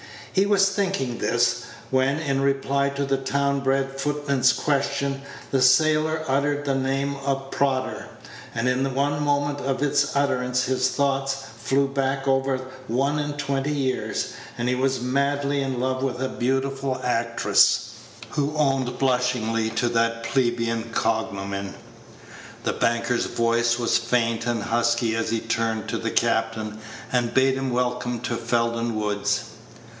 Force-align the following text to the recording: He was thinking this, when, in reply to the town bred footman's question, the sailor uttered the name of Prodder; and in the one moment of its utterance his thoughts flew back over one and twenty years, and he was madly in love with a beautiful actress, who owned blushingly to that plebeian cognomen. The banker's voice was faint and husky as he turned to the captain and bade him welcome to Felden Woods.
He 0.33 0.47
was 0.47 0.69
thinking 0.69 1.17
this, 1.19 1.65
when, 1.91 2.17
in 2.17 2.41
reply 2.41 2.89
to 2.91 3.05
the 3.05 3.17
town 3.17 3.59
bred 3.59 3.99
footman's 3.99 4.51
question, 4.51 5.21
the 5.51 5.61
sailor 5.61 6.23
uttered 6.27 6.65
the 6.65 6.73
name 6.73 7.17
of 7.17 7.51
Prodder; 7.51 8.05
and 8.55 8.67
in 8.67 8.81
the 8.81 8.89
one 8.89 9.21
moment 9.21 9.59
of 9.59 9.83
its 9.83 10.15
utterance 10.15 10.63
his 10.63 10.87
thoughts 10.89 11.35
flew 11.59 11.85
back 11.87 12.27
over 12.27 12.59
one 12.87 13.19
and 13.19 13.37
twenty 13.37 13.73
years, 13.73 14.33
and 14.57 14.69
he 14.69 14.73
was 14.73 15.01
madly 15.01 15.61
in 15.61 15.79
love 15.79 16.01
with 16.01 16.19
a 16.19 16.29
beautiful 16.29 16.99
actress, 17.03 17.89
who 18.31 18.55
owned 18.57 18.97
blushingly 18.97 19.69
to 19.71 19.89
that 19.89 20.23
plebeian 20.23 20.89
cognomen. 20.93 21.75
The 22.63 22.73
banker's 22.73 23.25
voice 23.25 23.77
was 23.77 23.97
faint 23.99 24.47
and 24.47 24.63
husky 24.63 25.13
as 25.15 25.29
he 25.29 25.41
turned 25.41 25.89
to 25.89 25.97
the 25.99 26.09
captain 26.09 26.79
and 27.11 27.33
bade 27.33 27.55
him 27.55 27.69
welcome 27.69 28.21
to 28.21 28.37
Felden 28.37 28.95
Woods. 28.95 29.41